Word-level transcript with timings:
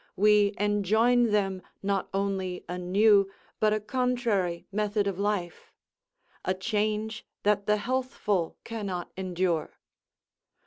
We 0.15 0.55
enjoin 0.57 1.25
them 1.29 1.61
not 1.83 2.09
only 2.11 2.65
a 2.67 2.79
new, 2.79 3.29
but 3.59 3.71
a 3.71 3.79
contrary, 3.79 4.65
method 4.71 5.05
of 5.05 5.19
life; 5.19 5.71
a 6.43 6.55
change 6.55 7.23
that 7.43 7.67
the 7.67 7.77
healthful 7.77 8.57
cannot 8.63 9.11
endure. 9.15 9.77